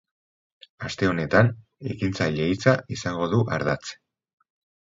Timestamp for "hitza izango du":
2.53-3.43